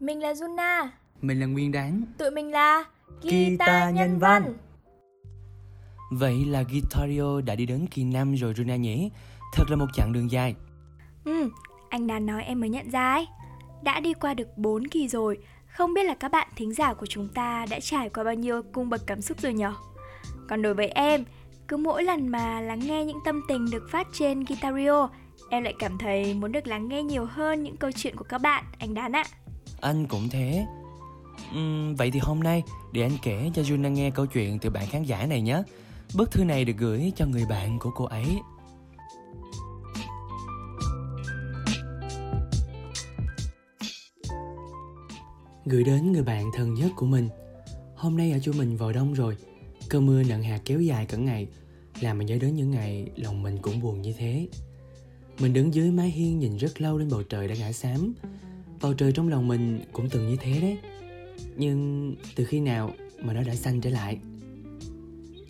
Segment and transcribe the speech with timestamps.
[0.00, 0.88] Mình là Juna.
[1.22, 2.02] Mình là Nguyên Đáng.
[2.18, 2.84] Tụi mình là
[3.22, 4.54] Guitar Nhân Văn.
[6.10, 9.10] Vậy là Guitario đã đi đến kỳ 5 rồi Runa nhỉ?
[9.52, 10.54] Thật là một chặng đường dài.
[11.24, 11.50] Ừ,
[11.88, 13.26] anh Đàn nói em mới nhận ra ấy.
[13.82, 17.06] Đã đi qua được 4 kỳ rồi, không biết là các bạn thính giả của
[17.06, 19.72] chúng ta đã trải qua bao nhiêu cung bậc cảm xúc rồi nhở?
[20.48, 21.24] Còn đối với em,
[21.68, 25.08] cứ mỗi lần mà lắng nghe những tâm tình được phát trên Guitario,
[25.50, 28.38] em lại cảm thấy muốn được lắng nghe nhiều hơn những câu chuyện của các
[28.38, 29.24] bạn, anh Đàn ạ.
[29.80, 30.66] Anh cũng thế.
[31.58, 34.86] Uhm, vậy thì hôm nay để anh kể cho Juna nghe câu chuyện từ bạn
[34.86, 35.62] khán giả này nhé.
[36.14, 38.26] Bức thư này được gửi cho người bạn của cô ấy.
[45.64, 47.28] Gửi đến người bạn thân nhất của mình.
[47.96, 49.36] Hôm nay ở chỗ mình vào đông rồi.
[49.88, 51.46] Cơn mưa nặng hạt kéo dài cả ngày,
[52.00, 54.48] làm mình nhớ đến những ngày lòng mình cũng buồn như thế.
[55.40, 58.14] Mình đứng dưới mái hiên nhìn rất lâu lên bầu trời đã ngã xám.
[58.82, 60.78] Bầu trời trong lòng mình cũng từng như thế đấy.
[61.56, 64.18] Nhưng từ khi nào mà nó đã xanh trở lại?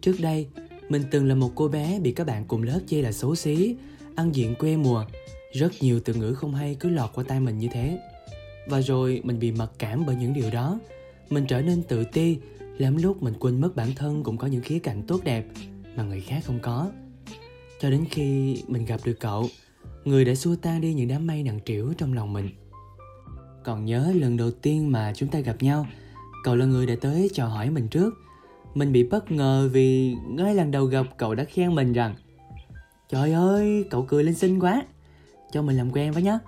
[0.00, 0.46] Trước đây,
[0.88, 3.76] mình từng là một cô bé bị các bạn cùng lớp chê là xấu xí,
[4.16, 5.04] ăn diện quê mùa.
[5.52, 7.98] Rất nhiều từ ngữ không hay cứ lọt qua tai mình như thế.
[8.68, 10.80] Và rồi mình bị mặc cảm bởi những điều đó.
[11.30, 12.36] Mình trở nên tự ti,
[12.78, 15.46] lắm lúc mình quên mất bản thân cũng có những khía cạnh tốt đẹp
[15.96, 16.90] mà người khác không có.
[17.80, 19.48] Cho đến khi mình gặp được cậu,
[20.04, 22.48] người đã xua tan đi những đám mây nặng trĩu trong lòng mình.
[23.64, 25.86] Còn nhớ lần đầu tiên mà chúng ta gặp nhau,
[26.44, 28.14] cậu là người đã tới chào hỏi mình trước–
[28.74, 32.14] mình bị bất ngờ vì ngay lần đầu gặp cậu đã khen mình rằng
[33.08, 34.82] Trời ơi, cậu cười lên xinh quá
[35.52, 36.38] Cho mình làm quen với nhé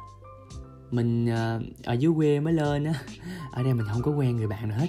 [0.90, 2.94] Mình à, ở dưới quê mới lên á
[3.52, 4.88] Ở đây mình không có quen người bạn nào hết.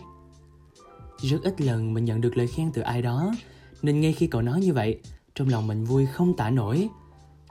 [1.21, 3.31] Rất ít lần mình nhận được lời khen từ ai đó
[3.81, 5.01] Nên ngay khi cậu nói như vậy
[5.35, 6.89] Trong lòng mình vui không tả nổi.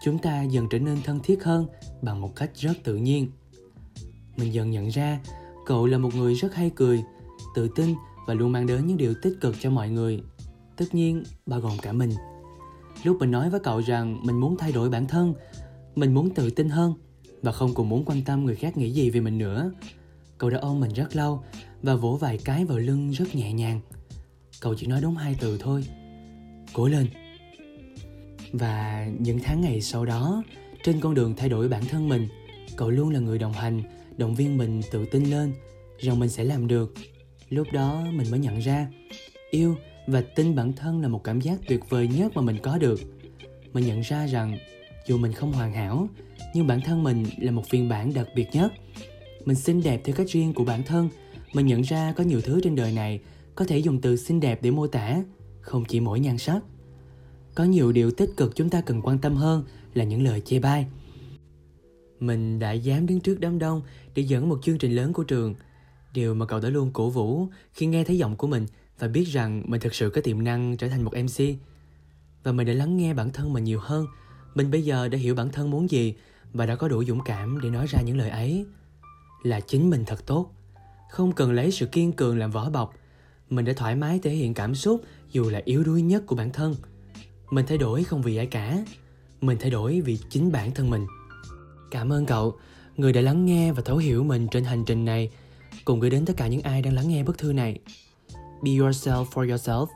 [0.05, 1.67] Chúng ta dần trở nên thân thiết hơn
[2.03, 3.31] Bằng một cách rất tự nhiên.
[4.37, 5.21] Mình dần nhận ra,
[5.67, 7.03] Cậu là một người rất hay cười,
[7.55, 7.95] Tự tin
[8.27, 10.23] và luôn mang đến những điều tích cực cho mọi người.
[10.77, 12.11] Tất nhiên, bao gồm cả mình.
[13.05, 15.35] Lúc mình nói với cậu rằng mình muốn thay đổi bản thân,
[15.95, 16.95] mình muốn tự tin hơn
[17.43, 19.71] và không còn muốn quan tâm người khác nghĩ gì về mình nữa,
[20.39, 21.43] cậu đã ôm mình rất lâu
[21.83, 23.81] và vỗ vài cái vào lưng rất nhẹ nhàng.
[24.61, 25.85] Cậu chỉ nói đúng hai từ thôi,
[26.73, 27.07] cố lên.
[28.53, 30.43] Và những tháng ngày sau đó,
[30.85, 32.29] trên con đường thay đổi bản thân mình,
[32.77, 33.83] cậu luôn là người đồng hành
[34.17, 35.53] động viên mình tự tin lên
[35.99, 36.95] rằng mình sẽ làm được.
[37.49, 38.89] Lúc đó mình mới nhận ra,
[39.51, 39.77] yêu
[40.07, 43.01] và tin bản thân là một cảm giác tuyệt vời nhất mà mình có được.
[43.73, 44.59] Mình nhận ra rằng
[45.07, 46.09] dù mình không hoàn hảo,
[46.55, 48.73] nhưng bản thân mình là một phiên bản đặc biệt nhất.
[49.45, 51.09] Mình xinh đẹp theo cách riêng của bản thân.
[51.55, 53.21] Mình nhận ra có nhiều thứ trên đời này
[53.55, 55.23] có thể dùng từ xinh đẹp để mô tả,
[55.61, 56.61] không chỉ mỗi nhan sắc.
[57.55, 59.65] Có nhiều điều tích cực chúng ta cần quan tâm hơn
[59.95, 60.87] là những lời chê bai
[62.27, 63.83] mình đã dám đứng trước đám đông
[64.15, 65.55] để dẫn một chương trình lớn của trường
[66.15, 68.67] Điều mà cậu đã luôn cổ vũ khi nghe thấy giọng của mình
[68.99, 71.45] và biết rằng mình thực sự có tiềm năng trở thành một MC.
[72.43, 74.07] Và mình đã lắng nghe bản thân mình nhiều hơn.
[74.55, 76.15] Mình bây giờ đã hiểu bản thân muốn gì
[76.53, 78.67] và đã có đủ dũng cảm để nói ra những lời ấy.
[79.43, 80.51] Là chính mình thật tốt.
[81.11, 82.95] Không cần lấy sự kiên cường làm vỏ bọc.
[83.51, 86.53] Mình đã thoải mái thể hiện cảm xúc dù là yếu đuối nhất của bản
[86.53, 86.75] thân.
[87.51, 88.85] Mình thay đổi không vì ai cả.
[89.41, 91.07] Mình thay đổi vì chính bản thân mình.
[91.95, 92.59] Cảm ơn cậu,
[92.97, 95.31] người đã lắng nghe và thấu hiểu mình trên hành trình này–
[95.85, 97.79] cùng gửi đến tất cả những ai đang lắng nghe bức thư này.
[98.63, 99.87] Be yourself for yourself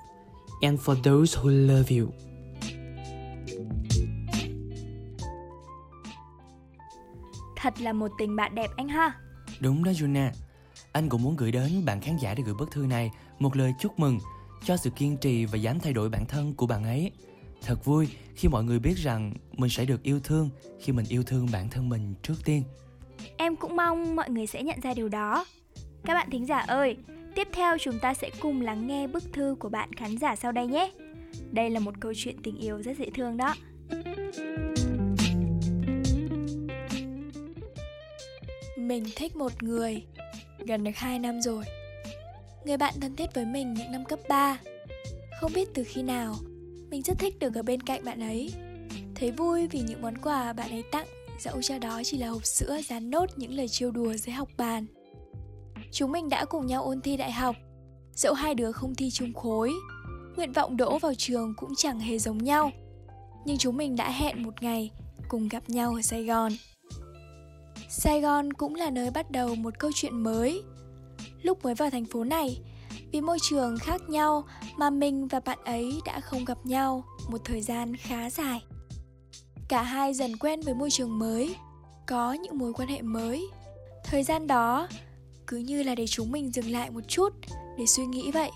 [0.60, 2.08] and for those who love you.
[7.56, 9.12] Thật là một tình bạn đẹp anh ha.
[9.60, 10.30] Đúng đó Juna.
[10.92, 13.74] Anh cũng muốn gửi đến bạn khán giả để gửi bức thư này một lời
[13.80, 14.18] chúc mừng
[14.64, 17.12] cho sự kiên trì và dám thay đổi bản thân của bạn ấy.
[17.62, 21.22] Thật vui khi mọi người biết rằng mình sẽ được yêu thương khi mình yêu
[21.22, 22.62] thương bản thân mình trước tiên.
[23.36, 25.44] Em cũng mong mọi người sẽ nhận ra điều đó
[26.04, 26.96] các bạn thính giả ơi,
[27.34, 30.52] tiếp theo chúng ta sẽ cùng lắng nghe bức thư của bạn khán giả sau
[30.52, 30.92] đây nhé.
[31.52, 33.54] Đây là một câu chuyện tình yêu rất dễ thương đó.
[38.76, 40.04] Mình thích một người
[40.58, 41.64] gần được 2 năm rồi.
[42.64, 44.58] Người bạn thân thiết với mình những năm cấp 3.
[45.40, 46.34] Không biết từ khi nào,
[46.90, 48.52] mình rất thích được ở bên cạnh bạn ấy.
[49.14, 51.06] Thấy vui vì những món quà bạn ấy tặng,
[51.40, 54.48] dẫu cho đó chỉ là hộp sữa dán nốt những lời trêu đùa dưới học
[54.56, 54.86] bàn.
[55.90, 57.56] Chúng mình đã cùng nhau ôn thi đại học
[58.14, 59.74] Dẫu hai đứa không thi chung khối
[60.36, 62.70] Nguyện vọng đỗ vào trường cũng chẳng hề giống nhau
[63.44, 64.90] Nhưng chúng mình đã hẹn một ngày
[65.28, 66.52] Cùng gặp nhau ở Sài Gòn
[67.88, 70.62] Sài Gòn cũng là nơi bắt đầu một câu chuyện mới
[71.42, 72.60] Lúc mới vào thành phố này
[73.12, 74.44] vì môi trường khác nhau
[74.76, 78.64] Mà mình và bạn ấy đã không gặp nhau Một thời gian khá dài.
[79.68, 81.56] Cả hai dần quen với môi trường mới,
[82.06, 83.48] Có những mối quan hệ mới.
[84.04, 84.88] Thời gian đó,
[85.46, 87.32] cứ như là để chúng mình dừng lại một chút
[87.78, 88.50] để suy nghĩ vậy.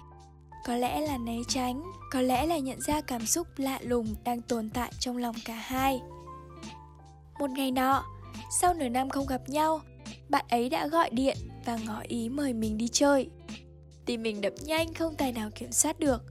[0.64, 4.42] Có lẽ là né tránh, có lẽ là nhận ra cảm xúc lạ lùng đang
[4.42, 6.00] tồn tại trong lòng cả hai.
[7.38, 8.04] Một ngày nọ,
[8.60, 9.80] sau nửa năm không gặp nhau,
[10.28, 13.30] bạn ấy đã gọi điện và ngỏ ý mời mình đi chơi
[14.06, 16.22] tim mình đập nhanh, không tài nào kiểm soát được.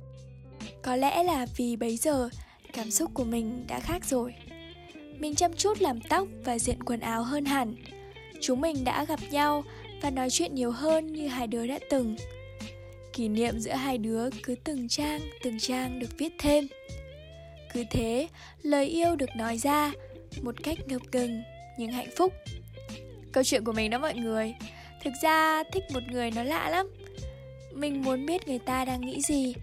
[0.82, 2.30] Có lẽ là vì bấy giờ,
[2.74, 4.34] cảm xúc của mình đã khác rồi.
[5.20, 7.76] Mình chăm chút làm tóc và diện quần áo hơn hẳn.
[8.42, 9.64] Chúng mình đã gặp nhau
[10.02, 12.16] và nói chuyện nhiều hơn như hai đứa đã từng.
[13.14, 16.68] Kỷ niệm giữa hai đứa cứ từng trang từng trang được viết thêm.
[17.74, 18.28] Cứ thế,
[18.62, 19.92] lời yêu được nói ra
[20.42, 21.42] một cách ngập ngừng
[21.78, 22.34] nhưng hạnh phúc.
[23.32, 24.56] Câu chuyện của mình đó mọi người,
[25.04, 26.88] thực ra thích một người nó lạ lắm
[27.74, 29.54] mình muốn biết người ta đang nghĩ gì.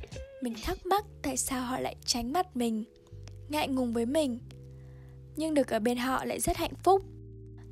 [0.43, 2.85] Mình thắc mắc tại sao họ lại tránh mặt mình,
[3.49, 4.39] ngại ngùng với mình.
[5.37, 7.03] Nhưng được ở bên họ lại rất hạnh phúc.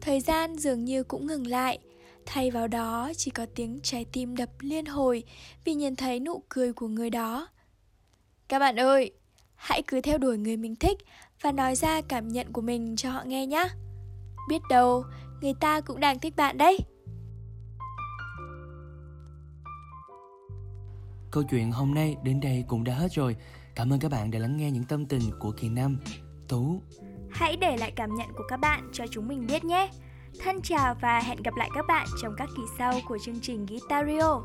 [0.01, 1.79] Thời gian dường như cũng ngừng lại.
[2.27, 5.25] Thay vào đó, chỉ có tiếng trái tim đập liên hồi
[5.65, 7.49] vì nhìn thấy nụ cười của người đó.
[8.49, 9.13] Các bạn ơi,
[9.55, 10.99] hãy cứ theo đuổi người mình thích
[11.41, 13.69] và nói ra cảm nhận của mình cho họ nghe nhé
[14.47, 15.05] biết đâu,
[15.41, 16.79] người ta cũng đang thích bạn đấy.
[21.37, 23.37] Câu chuyện hôm nay đến đây cũng đã hết rồi.
[23.75, 25.99] Cảm ơn các bạn đã lắng nghe những tâm tình của Kỳ Nam,
[26.49, 26.83] Tú.
[27.31, 29.91] Hãy để lại cảm nhận của các bạn cho chúng mình biết nhé.
[30.41, 33.67] Thân chào và hẹn gặp lại các bạn trong các kỳ sau của chương trình
[33.67, 34.41] Guitario.